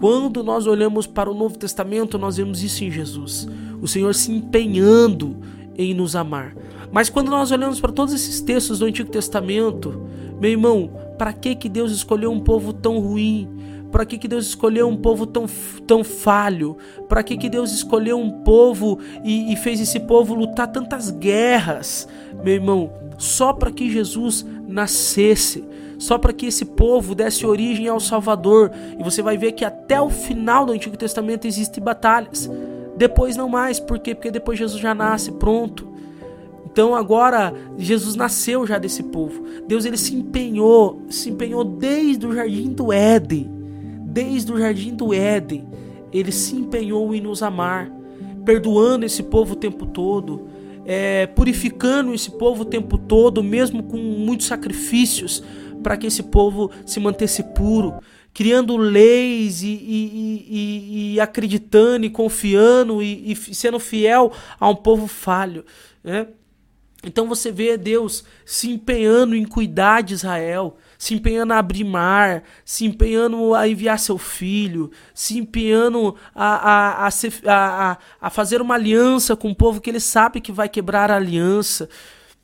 Quando 0.00 0.42
nós 0.42 0.66
olhamos 0.66 1.06
para 1.06 1.30
o 1.30 1.34
Novo 1.34 1.58
Testamento, 1.58 2.18
nós 2.18 2.36
vemos 2.36 2.62
isso 2.62 2.84
em 2.84 2.90
Jesus. 2.90 3.46
O 3.82 3.88
Senhor 3.88 4.14
se 4.14 4.32
empenhando 4.32 5.36
em 5.76 5.94
nos 5.94 6.16
amar. 6.16 6.54
Mas 6.92 7.08
quando 7.08 7.30
nós 7.30 7.50
olhamos 7.50 7.80
para 7.80 7.92
todos 7.92 8.14
esses 8.14 8.40
textos 8.40 8.78
do 8.78 8.86
Antigo 8.86 9.10
Testamento, 9.10 10.06
meu 10.40 10.50
irmão, 10.50 10.90
para 11.18 11.32
que 11.32 11.54
que 11.54 11.68
Deus 11.68 11.92
escolheu 11.92 12.32
um 12.32 12.40
povo 12.40 12.72
tão 12.72 12.98
ruim? 12.98 13.48
Para 13.90 14.04
que, 14.04 14.18
que 14.18 14.28
Deus 14.28 14.46
escolheu 14.46 14.88
um 14.88 14.96
povo 14.96 15.26
tão, 15.26 15.46
tão 15.86 16.04
falho? 16.04 16.76
Para 17.08 17.22
que, 17.22 17.36
que 17.36 17.48
Deus 17.48 17.72
escolheu 17.72 18.18
um 18.18 18.30
povo 18.42 18.98
e, 19.24 19.52
e 19.52 19.56
fez 19.56 19.80
esse 19.80 19.98
povo 20.00 20.34
lutar 20.34 20.68
tantas 20.68 21.10
guerras? 21.10 22.06
Meu 22.42 22.54
irmão, 22.54 22.92
só 23.18 23.52
para 23.52 23.70
que 23.70 23.90
Jesus 23.90 24.46
nascesse, 24.66 25.64
só 25.98 26.16
para 26.16 26.32
que 26.32 26.46
esse 26.46 26.64
povo 26.64 27.14
desse 27.14 27.44
origem 27.44 27.88
ao 27.88 27.98
Salvador. 27.98 28.70
E 28.98 29.02
você 29.02 29.22
vai 29.22 29.36
ver 29.36 29.52
que 29.52 29.64
até 29.64 30.00
o 30.00 30.08
final 30.08 30.64
do 30.64 30.72
Antigo 30.72 30.96
Testamento 30.96 31.46
existem 31.46 31.82
batalhas. 31.82 32.48
Depois 32.96 33.36
não 33.36 33.48
mais, 33.48 33.80
por 33.80 33.98
quê? 33.98 34.14
Porque 34.14 34.30
depois 34.30 34.58
Jesus 34.58 34.80
já 34.80 34.94
nasce, 34.94 35.32
pronto. 35.32 35.88
Então 36.64 36.94
agora 36.94 37.52
Jesus 37.76 38.14
nasceu 38.14 38.64
já 38.64 38.78
desse 38.78 39.02
povo. 39.02 39.44
Deus 39.66 39.84
ele 39.84 39.96
se 39.96 40.14
empenhou, 40.14 41.02
se 41.10 41.28
empenhou 41.28 41.64
desde 41.64 42.26
o 42.26 42.32
jardim 42.32 42.72
do 42.72 42.92
Éden 42.92 43.59
desde 44.10 44.52
o 44.52 44.58
jardim 44.58 44.94
do 44.94 45.14
Éden, 45.14 45.66
ele 46.12 46.32
se 46.32 46.56
empenhou 46.56 47.14
em 47.14 47.20
nos 47.20 47.42
amar, 47.42 47.90
perdoando 48.44 49.06
esse 49.06 49.22
povo 49.22 49.52
o 49.52 49.56
tempo 49.56 49.86
todo, 49.86 50.48
é, 50.84 51.26
purificando 51.26 52.12
esse 52.12 52.32
povo 52.32 52.62
o 52.62 52.64
tempo 52.64 52.98
todo, 52.98 53.42
mesmo 53.42 53.82
com 53.84 53.96
muitos 53.96 54.46
sacrifícios, 54.46 55.42
para 55.82 55.96
que 55.96 56.06
esse 56.06 56.24
povo 56.24 56.70
se 56.84 56.98
mantesse 56.98 57.42
puro, 57.54 58.00
criando 58.34 58.76
leis 58.76 59.62
e, 59.62 59.68
e, 59.68 60.46
e, 60.50 61.14
e 61.14 61.20
acreditando 61.20 62.04
e 62.04 62.10
confiando 62.10 63.02
e, 63.02 63.34
sendo 63.36 63.78
fiel 63.78 64.32
a 64.58 64.68
um 64.68 64.74
povo 64.74 65.06
falho. 65.06 65.64
Né? 66.02 66.26
Então 67.04 67.26
você 67.26 67.50
vê 67.50 67.76
Deus 67.76 68.24
se 68.44 68.70
empenhando 68.70 69.34
em 69.34 69.44
cuidar 69.44 70.02
de 70.02 70.14
Israel, 70.14 70.76
se 71.00 71.14
empenhando 71.14 71.54
a 71.54 71.58
abrir 71.58 71.82
mar, 71.82 72.42
se 72.62 72.84
empenhando 72.84 73.54
a 73.54 73.66
enviar 73.66 73.98
seu 73.98 74.18
filho, 74.18 74.90
se 75.14 75.38
empenhando 75.38 76.14
a, 76.34 77.06
a, 77.06 77.08
a, 77.08 77.10
a, 77.46 77.98
a 78.20 78.28
fazer 78.30 78.60
uma 78.60 78.74
aliança 78.74 79.34
com 79.34 79.50
o 79.50 79.54
povo 79.54 79.80
que 79.80 79.88
ele 79.88 79.98
sabe 79.98 80.42
que 80.42 80.52
vai 80.52 80.68
quebrar 80.68 81.10
a 81.10 81.16
aliança. 81.16 81.88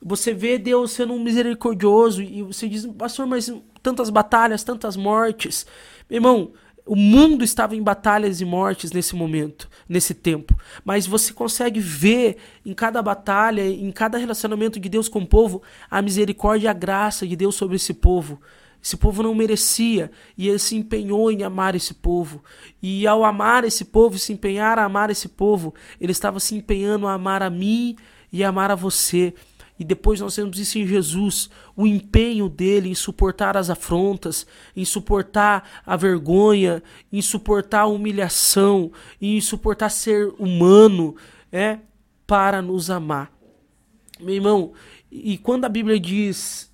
Você 0.01 0.33
vê 0.33 0.57
Deus 0.57 0.89
sendo 0.89 1.13
um 1.13 1.21
misericordioso 1.23 2.23
e 2.23 2.41
você 2.41 2.67
diz, 2.67 2.83
pastor, 2.87 3.27
mas 3.27 3.53
tantas 3.83 4.09
batalhas, 4.09 4.63
tantas 4.63 4.97
mortes. 4.97 5.67
Meu 6.09 6.17
irmão, 6.17 6.51
o 6.87 6.95
mundo 6.95 7.43
estava 7.43 7.75
em 7.75 7.83
batalhas 7.83 8.41
e 8.41 8.45
mortes 8.45 8.91
nesse 8.91 9.15
momento, 9.15 9.69
nesse 9.87 10.13
tempo. 10.13 10.57
Mas 10.83 11.05
você 11.05 11.33
consegue 11.33 11.79
ver 11.79 12.37
em 12.65 12.73
cada 12.73 13.01
batalha, 13.01 13.65
em 13.67 13.91
cada 13.91 14.17
relacionamento 14.17 14.79
de 14.79 14.89
Deus 14.89 15.09
com 15.09 15.19
o 15.19 15.27
povo, 15.27 15.61
a 15.89 16.01
misericórdia 16.01 16.67
e 16.67 16.69
a 16.69 16.73
graça 16.73 17.27
de 17.27 17.35
Deus 17.35 17.55
sobre 17.55 17.75
esse 17.75 17.93
povo. 17.93 18.39
Esse 18.83 18.95
povo 18.95 19.21
não 19.21 19.35
merecia 19.35 20.11
e 20.37 20.47
ele 20.47 20.59
se 20.59 20.75
empenhou 20.75 21.31
em 21.31 21.43
amar 21.43 21.75
esse 21.75 21.93
povo. 21.93 22.43
E 22.81 23.05
ao 23.05 23.25
amar 23.25 23.63
esse 23.63 23.83
povo, 23.85 24.17
se 24.17 24.31
empenhar 24.31 24.79
a 24.79 24.85
amar 24.85 25.09
esse 25.09 25.27
povo, 25.27 25.73
ele 25.99 26.11
estava 26.11 26.39
se 26.39 26.55
empenhando 26.55 27.07
a 27.07 27.13
amar 27.13 27.43
a 27.43 27.49
mim 27.49 27.95
e 28.31 28.43
amar 28.43 28.71
a 28.71 28.75
você. 28.75 29.33
E 29.79 29.83
depois 29.83 30.19
nós 30.19 30.35
temos 30.35 30.59
isso 30.59 30.79
em 30.79 30.87
Jesus, 30.87 31.49
o 31.75 31.85
empenho 31.85 32.49
dele 32.49 32.89
em 32.89 32.95
suportar 32.95 33.55
as 33.55 33.69
afrontas, 33.69 34.47
em 34.75 34.83
suportar 34.83 35.81
a 35.85 35.95
vergonha, 35.95 36.81
em 37.11 37.21
suportar 37.21 37.81
a 37.81 37.87
humilhação, 37.87 38.91
em 39.21 39.39
suportar 39.39 39.89
ser 39.89 40.33
humano, 40.39 41.15
é 41.51 41.79
para 42.25 42.61
nos 42.61 42.89
amar. 42.89 43.31
Meu 44.19 44.33
irmão, 44.33 44.73
e 45.11 45.37
quando 45.37 45.65
a 45.65 45.69
Bíblia 45.69 45.99
diz, 45.99 46.71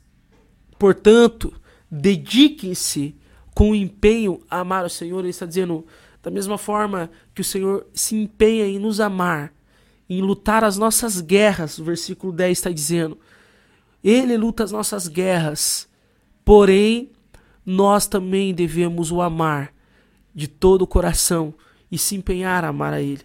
portanto, 0.80 1.54
dediquem-se 1.92 3.16
com 3.54 3.76
empenho 3.76 4.42
a 4.50 4.62
amar 4.62 4.86
o 4.86 4.90
Senhor, 4.90 5.20
ele 5.20 5.30
está 5.30 5.46
dizendo, 5.46 5.86
da 6.22 6.32
mesma 6.32 6.58
forma 6.58 7.12
que 7.36 7.42
o 7.42 7.46
Senhor 7.46 7.86
se 7.94 8.16
empenha 8.16 8.66
em 8.66 8.80
nos 8.80 9.00
amar, 9.00 9.54
em 10.18 10.22
lutar 10.22 10.64
as 10.64 10.78
nossas 10.78 11.22
guerras, 11.22 11.80
o 11.80 11.84
versículo 11.84 12.32
10 12.32 12.58
está 12.58 12.72
dizendo. 12.72 13.18
Ele 14.04 14.38
luta 14.38 14.64
as 14.64 14.72
nossas 14.72 15.08
guerras, 15.08 15.90
porém, 16.44 17.12
nós 17.66 18.06
também 18.06 18.54
devemos 18.54 19.12
o 19.12 19.22
amar 19.22 19.74
de 20.36 20.48
todo 20.48 20.82
o 20.82 20.88
coração 20.88 21.54
e 21.92 21.98
se 21.98 22.16
empenhar 22.16 22.66
a 22.66 22.70
amar 22.70 22.94
a 22.94 23.02
Ele. 23.02 23.22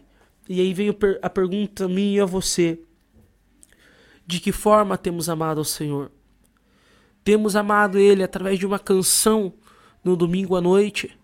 E 0.48 0.60
aí 0.60 0.72
vem 0.72 0.94
a 1.20 1.30
pergunta 1.30 1.88
minha 1.88 2.22
a 2.22 2.26
você: 2.26 2.80
de 4.26 4.38
que 4.40 4.52
forma 4.52 4.96
temos 4.96 5.28
amado 5.28 5.58
ao 5.58 5.64
Senhor? 5.64 6.10
Temos 7.24 7.56
amado 7.56 7.98
Ele 7.98 8.22
através 8.22 8.58
de 8.58 8.66
uma 8.66 8.78
canção 8.78 9.52
no 10.02 10.16
domingo 10.16 10.54
à 10.56 10.60
noite? 10.60 11.18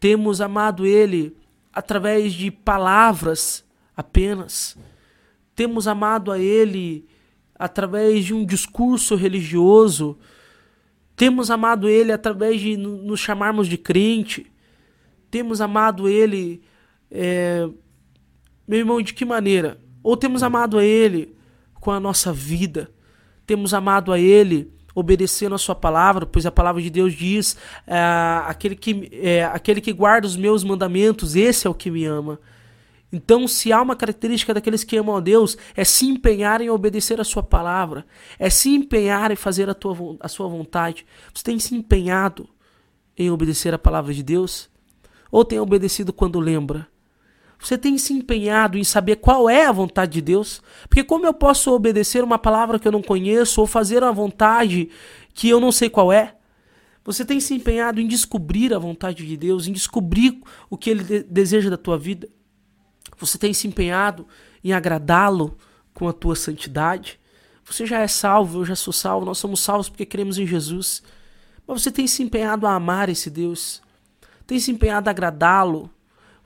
Temos 0.00 0.40
amado 0.40 0.84
Ele 0.84 1.36
através 1.72 2.34
de 2.34 2.50
palavras 2.50 3.64
apenas. 3.96 4.76
Temos 5.54 5.86
amado 5.86 6.32
a 6.32 6.38
Ele 6.38 7.06
através 7.54 8.24
de 8.24 8.34
um 8.34 8.44
discurso 8.44 9.14
religioso. 9.14 10.18
Temos 11.14 11.50
amado 11.50 11.88
Ele 11.88 12.12
através 12.12 12.60
de 12.60 12.76
nos 12.76 13.20
chamarmos 13.20 13.68
de 13.68 13.78
crente. 13.78 14.50
Temos 15.30 15.60
amado 15.60 16.08
Ele, 16.08 16.62
é... 17.10 17.68
meu 18.66 18.78
irmão, 18.78 19.00
de 19.00 19.14
que 19.14 19.24
maneira? 19.24 19.78
Ou 20.02 20.16
temos 20.16 20.42
amado 20.42 20.78
a 20.78 20.84
Ele 20.84 21.36
com 21.74 21.90
a 21.90 22.00
nossa 22.00 22.32
vida? 22.32 22.90
Temos 23.46 23.72
amado 23.72 24.12
a 24.12 24.18
Ele 24.18 24.72
obedecendo 24.94 25.54
a 25.54 25.58
sua 25.58 25.74
palavra, 25.74 26.26
pois 26.26 26.44
a 26.46 26.50
palavra 26.50 26.82
de 26.82 26.90
Deus 26.90 27.14
diz: 27.14 27.56
é, 27.86 27.98
aquele, 28.46 28.76
que, 28.76 29.08
é, 29.12 29.44
aquele 29.44 29.80
que 29.80 29.92
guarda 29.92 30.26
os 30.26 30.36
meus 30.36 30.62
mandamentos, 30.64 31.34
esse 31.34 31.66
é 31.66 31.70
o 31.70 31.74
que 31.74 31.90
me 31.90 32.04
ama. 32.04 32.38
Então, 33.12 33.46
se 33.46 33.70
há 33.70 33.82
uma 33.82 33.94
característica 33.94 34.54
daqueles 34.54 34.82
que 34.82 34.96
amam 34.96 35.16
a 35.16 35.20
Deus, 35.20 35.58
é 35.76 35.84
se 35.84 36.06
empenhar 36.06 36.62
em 36.62 36.70
obedecer 36.70 37.20
a 37.20 37.24
sua 37.24 37.42
palavra, 37.42 38.06
é 38.38 38.48
se 38.48 38.70
empenhar 38.70 39.30
em 39.30 39.36
fazer 39.36 39.68
a, 39.68 39.74
tua, 39.74 40.16
a 40.18 40.28
sua 40.28 40.48
vontade. 40.48 41.04
Você 41.32 41.44
tem 41.44 41.58
se 41.58 41.74
empenhado 41.74 42.48
em 43.18 43.30
obedecer 43.30 43.74
a 43.74 43.78
palavra 43.78 44.14
de 44.14 44.22
Deus? 44.22 44.70
Ou 45.30 45.44
tem 45.44 45.58
obedecido 45.60 46.10
quando 46.10 46.40
lembra? 46.40 46.88
Você 47.58 47.76
tem 47.76 47.96
se 47.98 48.12
empenhado 48.12 48.78
em 48.78 48.82
saber 48.82 49.16
qual 49.16 49.48
é 49.48 49.66
a 49.66 49.72
vontade 49.72 50.12
de 50.12 50.20
Deus? 50.22 50.62
Porque 50.88 51.04
como 51.04 51.26
eu 51.26 51.34
posso 51.34 51.70
obedecer 51.70 52.24
uma 52.24 52.38
palavra 52.38 52.78
que 52.78 52.88
eu 52.88 52.92
não 52.92 53.02
conheço 53.02 53.60
ou 53.60 53.66
fazer 53.66 54.02
uma 54.02 54.12
vontade 54.12 54.88
que 55.32 55.48
eu 55.48 55.60
não 55.60 55.70
sei 55.70 55.88
qual 55.88 56.12
é? 56.12 56.34
Você 57.04 57.24
tem 57.24 57.38
se 57.40 57.54
empenhado 57.54 58.00
em 58.00 58.08
descobrir 58.08 58.72
a 58.72 58.78
vontade 58.78 59.26
de 59.26 59.36
Deus, 59.36 59.66
em 59.66 59.72
descobrir 59.72 60.40
o 60.70 60.76
que 60.76 60.90
ele 60.90 61.04
de 61.04 61.22
deseja 61.22 61.70
da 61.70 61.76
tua 61.76 61.98
vida? 61.98 62.28
Você 63.18 63.38
tem 63.38 63.54
se 63.54 63.66
empenhado 63.68 64.26
em 64.64 64.72
agradá-lo 64.72 65.56
com 65.94 66.08
a 66.08 66.12
tua 66.12 66.34
santidade? 66.34 67.20
Você 67.64 67.86
já 67.86 68.00
é 68.00 68.08
salvo, 68.08 68.60
eu 68.60 68.64
já 68.64 68.74
sou 68.74 68.92
salvo, 68.92 69.24
nós 69.24 69.38
somos 69.38 69.60
salvos 69.60 69.88
porque 69.88 70.04
cremos 70.04 70.38
em 70.38 70.46
Jesus. 70.46 71.02
Mas 71.66 71.82
você 71.82 71.90
tem 71.90 72.06
se 72.06 72.22
empenhado 72.22 72.66
a 72.66 72.74
amar 72.74 73.08
esse 73.08 73.30
Deus? 73.30 73.80
Tem 74.46 74.58
se 74.58 74.70
empenhado 74.70 75.08
a 75.08 75.10
agradá-lo? 75.10 75.90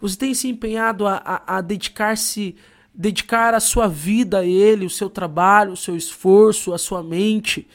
Você 0.00 0.16
tem 0.16 0.34
se 0.34 0.48
empenhado 0.48 1.06
a, 1.06 1.16
a, 1.24 1.56
a 1.56 1.60
dedicar-se, 1.60 2.54
dedicar 2.94 3.54
a 3.54 3.60
sua 3.60 3.88
vida 3.88 4.40
a 4.40 4.44
Ele, 4.44 4.84
o 4.84 4.90
seu 4.90 5.08
trabalho, 5.08 5.72
o 5.72 5.76
seu 5.76 5.96
esforço, 5.96 6.74
a 6.74 6.78
sua 6.78 7.02
mente, 7.02 7.66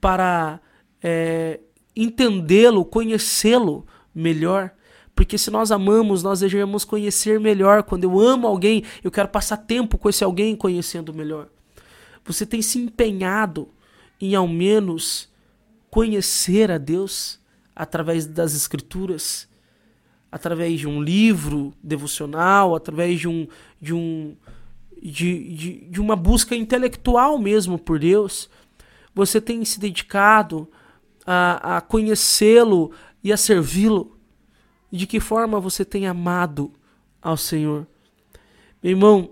para 0.00 0.60
é, 1.02 1.60
entendê-lo, 1.96 2.84
conhecê-lo 2.84 3.86
melhor? 4.14 4.70
Porque 5.14 5.36
se 5.36 5.50
nós 5.50 5.70
amamos, 5.70 6.22
nós 6.22 6.40
desejamos 6.40 6.84
conhecer 6.84 7.38
melhor. 7.38 7.82
Quando 7.82 8.04
eu 8.04 8.18
amo 8.18 8.46
alguém, 8.46 8.82
eu 9.04 9.10
quero 9.10 9.28
passar 9.28 9.58
tempo 9.58 9.98
com 9.98 10.08
esse 10.08 10.24
alguém 10.24 10.56
conhecendo 10.56 11.12
melhor. 11.12 11.48
Você 12.24 12.46
tem 12.46 12.62
se 12.62 12.78
empenhado 12.78 13.68
em 14.20 14.34
ao 14.34 14.48
menos 14.48 15.28
conhecer 15.90 16.70
a 16.70 16.78
Deus 16.78 17.38
através 17.74 18.26
das 18.26 18.54
Escrituras, 18.54 19.48
através 20.30 20.80
de 20.80 20.88
um 20.88 21.02
livro 21.02 21.74
devocional, 21.82 22.74
através 22.74 23.20
de 23.20 23.28
um 23.28 23.46
de 23.80 23.92
um 23.92 24.34
de, 25.02 25.54
de, 25.54 25.72
de 25.90 26.00
uma 26.00 26.14
busca 26.14 26.54
intelectual 26.54 27.36
mesmo 27.38 27.76
por 27.76 27.98
Deus. 27.98 28.48
Você 29.14 29.40
tem 29.40 29.64
se 29.64 29.80
dedicado 29.80 30.68
a, 31.26 31.76
a 31.76 31.80
conhecê-lo 31.80 32.92
e 33.22 33.32
a 33.32 33.36
servi-lo 33.36 34.16
de 34.92 35.06
que 35.06 35.18
forma 35.18 35.58
você 35.58 35.84
tem 35.84 36.06
amado 36.06 36.70
ao 37.20 37.36
Senhor. 37.36 37.86
Meu 38.82 38.90
irmão, 38.90 39.30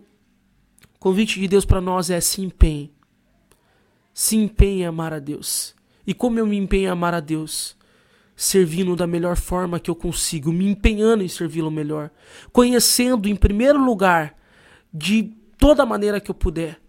o 0.94 0.98
convite 0.98 1.38
de 1.38 1.46
Deus 1.46 1.66
para 1.66 1.80
nós 1.80 2.08
é 2.08 2.20
se 2.20 2.40
empenhe. 2.40 2.90
Se 4.14 4.36
empenhe 4.36 4.82
em 4.82 4.86
amar 4.86 5.12
a 5.12 5.18
Deus. 5.18 5.74
E 6.06 6.14
como 6.14 6.38
eu 6.38 6.46
me 6.46 6.56
empenho 6.56 6.84
em 6.84 6.90
amar 6.90 7.12
a 7.12 7.20
Deus? 7.20 7.76
Servindo 8.34 8.96
da 8.96 9.06
melhor 9.06 9.36
forma 9.36 9.78
que 9.78 9.90
eu 9.90 9.94
consigo, 9.94 10.50
me 10.50 10.66
empenhando 10.66 11.22
em 11.22 11.28
servi-lo 11.28 11.70
melhor. 11.70 12.10
Conhecendo 12.52 13.28
em 13.28 13.36
primeiro 13.36 13.84
lugar, 13.84 14.34
de 14.92 15.34
toda 15.58 15.84
maneira 15.84 16.20
que 16.20 16.30
eu 16.30 16.34
puder, 16.34 16.79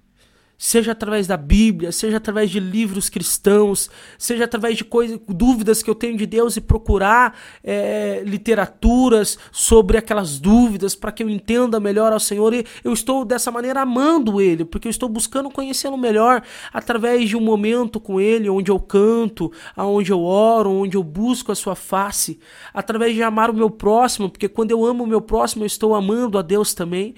seja 0.62 0.92
através 0.92 1.26
da 1.26 1.36
Bíblia, 1.36 1.92
seja 1.92 2.18
através 2.18 2.52
de 2.52 2.60
livros 2.60 3.10
cristãos, 3.10 3.90
seja 4.16 4.44
através 4.44 4.78
de 4.78 4.86
coisas, 4.86 5.20
dúvidas 5.28 5.82
que 5.82 5.90
eu 5.90 5.96
tenho 5.96 6.16
de 6.16 6.28
Deus 6.28 6.56
e 6.56 6.62
procurar 6.62 7.36
é, 7.64 8.22
literaturas 8.24 9.40
sobre 9.52 9.98
aquelas 9.98 10.38
dúvidas 10.40 10.94
para 10.94 11.12
que 11.12 11.24
eu 11.24 11.30
entenda 11.30 11.80
melhor 11.80 12.14
ao 12.14 12.20
Senhor. 12.20 12.54
E 12.54 12.64
eu 12.84 12.94
estou 12.94 13.26
dessa 13.26 13.50
maneira 13.50 13.82
amando 13.82 14.40
Ele, 14.40 14.64
porque 14.64 14.88
eu 14.88 14.92
estou 14.92 15.10
buscando 15.10 15.50
conhecê-lo 15.50 15.98
melhor 15.98 16.44
através 16.72 17.28
de 17.28 17.36
um 17.36 17.42
momento 17.42 18.00
com 18.00 18.22
Ele, 18.22 18.48
onde 18.48 18.70
eu 18.70 18.80
canto, 18.80 19.52
onde 19.76 20.12
eu 20.12 20.22
oro, 20.22 20.70
onde 20.70 20.96
eu 20.96 21.04
busco 21.04 21.52
a 21.52 21.56
Sua 21.56 21.74
face, 21.74 22.40
através 22.72 23.16
de 23.16 23.24
amar 23.24 23.50
o 23.50 23.56
meu 23.56 23.72
próximo, 23.72 24.30
porque 24.30 24.48
quando 24.48 24.70
eu 24.70 24.86
amo 24.86 25.06
o 25.06 25.08
meu 25.08 25.22
próximo, 25.22 25.64
eu 25.64 25.68
estou 25.68 25.96
amando 25.96 26.38
a 26.38 26.44
Deus 26.44 26.76
também. 26.76 27.16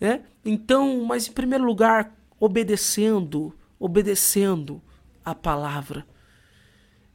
Né? 0.00 0.22
Então, 0.46 1.04
mas 1.04 1.28
em 1.28 1.32
primeiro 1.32 1.64
lugar, 1.64 2.15
obedecendo, 2.38 3.54
obedecendo 3.78 4.82
a 5.24 5.34
palavra. 5.34 6.06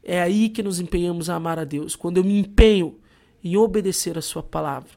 É 0.04 0.22
aí 0.22 0.50
que 0.50 0.64
nos 0.64 0.80
empenhamos 0.80 1.30
a 1.30 1.36
amar 1.36 1.60
a 1.60 1.64
Deus, 1.64 1.96
quando 1.96 2.18
eu 2.18 2.24
me 2.24 2.38
empenho 2.40 3.00
em 3.44 3.56
obedecer 3.56 4.18
a 4.18 4.22
Sua 4.22 4.42
palavra. 4.42 4.92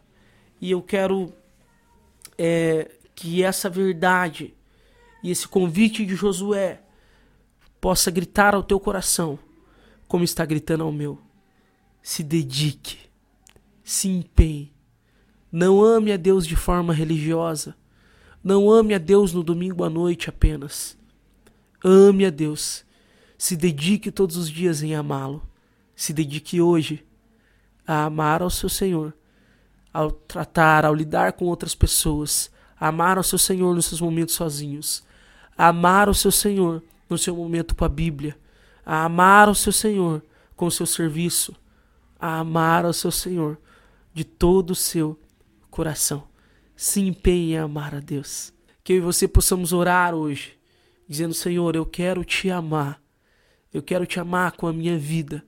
E 0.60 0.70
eu 0.70 0.82
quero 0.82 1.32
é, 2.38 2.90
que 3.14 3.42
essa 3.42 3.68
verdade 3.68 4.54
e 5.22 5.30
esse 5.30 5.46
convite 5.46 6.04
de 6.04 6.14
Josué 6.14 6.82
possa 7.80 8.10
gritar 8.10 8.54
ao 8.54 8.62
teu 8.62 8.80
coração, 8.80 9.38
como 10.08 10.24
está 10.24 10.44
gritando 10.44 10.84
ao 10.84 10.92
meu. 10.92 11.18
Se 12.02 12.22
dedique, 12.22 12.98
se 13.82 14.08
empenhe. 14.08 14.72
Não 15.50 15.82
ame 15.82 16.12
a 16.12 16.16
Deus 16.16 16.46
de 16.46 16.56
forma 16.56 16.92
religiosa 16.92 17.76
não 18.44 18.70
ame 18.70 18.92
a 18.92 18.98
Deus 18.98 19.32
no 19.32 19.42
domingo 19.42 19.82
à 19.82 19.88
noite 19.88 20.28
apenas. 20.28 20.98
Ame 21.82 22.26
a 22.26 22.30
Deus. 22.30 22.84
Se 23.38 23.56
dedique 23.56 24.12
todos 24.12 24.36
os 24.36 24.50
dias 24.50 24.82
em 24.82 24.94
amá-lo. 24.94 25.42
Se 25.96 26.12
dedique 26.12 26.60
hoje 26.60 27.02
a 27.86 28.04
amar 28.04 28.42
ao 28.42 28.50
seu 28.50 28.68
Senhor, 28.68 29.14
ao 29.90 30.10
tratar, 30.10 30.84
ao 30.84 30.94
lidar 30.94 31.32
com 31.32 31.46
outras 31.46 31.74
pessoas, 31.74 32.50
a 32.78 32.88
amar 32.88 33.16
ao 33.16 33.22
seu 33.22 33.38
Senhor 33.38 33.74
nos 33.74 33.86
seus 33.86 34.00
momentos 34.00 34.34
sozinhos, 34.34 35.02
a 35.56 35.68
amar 35.68 36.08
ao 36.08 36.14
seu 36.14 36.30
Senhor 36.30 36.82
no 37.08 37.16
seu 37.16 37.34
momento 37.34 37.74
com 37.74 37.84
a 37.84 37.88
Bíblia, 37.88 38.36
a 38.84 39.04
amar 39.04 39.48
ao 39.48 39.54
seu 39.54 39.72
Senhor 39.72 40.22
com 40.54 40.66
o 40.66 40.70
seu 40.70 40.86
serviço, 40.86 41.54
a 42.18 42.40
amar 42.40 42.84
ao 42.84 42.92
seu 42.92 43.10
Senhor 43.10 43.56
de 44.12 44.24
todo 44.24 44.72
o 44.72 44.74
seu 44.74 45.18
coração 45.70 46.33
se 46.76 47.00
empenhe 47.00 47.52
em 47.52 47.58
amar 47.58 47.94
a 47.94 48.00
Deus. 48.00 48.52
Que 48.82 48.92
eu 48.92 48.96
e 48.98 49.00
você 49.00 49.26
possamos 49.26 49.72
orar 49.72 50.14
hoje, 50.14 50.58
dizendo: 51.08 51.34
Senhor, 51.34 51.74
eu 51.76 51.86
quero 51.86 52.24
te 52.24 52.50
amar. 52.50 53.00
Eu 53.72 53.82
quero 53.82 54.06
te 54.06 54.20
amar 54.20 54.52
com 54.52 54.66
a 54.66 54.72
minha 54.72 54.96
vida. 54.96 55.44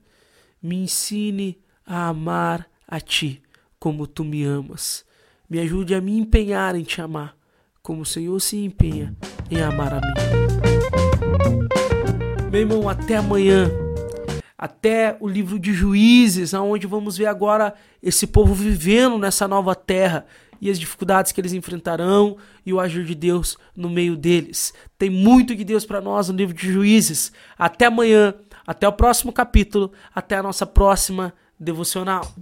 Me 0.61 0.75
ensine 0.75 1.57
a 1.85 2.07
amar 2.07 2.67
a 2.87 2.99
ti 2.99 3.41
como 3.79 4.07
tu 4.07 4.23
me 4.23 4.43
amas. 4.43 5.05
Me 5.49 5.59
ajude 5.59 5.95
a 5.95 6.01
me 6.01 6.17
empenhar 6.17 6.75
em 6.75 6.83
te 6.83 6.99
amar, 6.99 7.37
como 7.81 8.01
o 8.01 8.05
Senhor 8.05 8.37
se 8.41 8.57
empenha 8.57 9.15
em 9.49 9.61
amar 9.61 9.93
a 9.93 10.01
mim. 10.01 10.13
Meu 12.51 12.61
irmão, 12.61 12.89
até 12.89 13.15
amanhã. 13.15 13.69
Até 14.57 15.15
o 15.19 15.27
livro 15.27 15.59
de 15.59 15.71
Juízes, 15.71 16.53
onde 16.53 16.87
vamos 16.87 17.17
ver 17.17 17.27
agora 17.27 17.75
esse 18.01 18.25
povo 18.25 18.53
vivendo 18.55 19.17
nessa 19.19 19.47
nova 19.47 19.75
terra 19.75 20.25
e 20.61 20.69
as 20.69 20.79
dificuldades 20.79 21.31
que 21.31 21.41
eles 21.41 21.53
enfrentarão 21.53 22.37
e 22.65 22.73
o 22.73 22.79
agir 22.79 23.03
de 23.05 23.15
Deus 23.15 23.57
no 23.75 23.89
meio 23.89 24.15
deles. 24.15 24.73
Tem 24.97 25.09
muito 25.09 25.55
de 25.55 25.63
Deus 25.63 25.85
para 25.85 26.01
nós 26.01 26.29
no 26.29 26.35
livro 26.35 26.55
de 26.55 26.71
Juízes. 26.71 27.31
Até 27.57 27.85
amanhã, 27.85 28.33
até 28.65 28.87
o 28.87 28.93
próximo 28.93 29.31
capítulo, 29.31 29.91
até 30.13 30.35
a 30.35 30.43
nossa 30.43 30.65
próxima 30.65 31.33
devocional. 31.59 32.33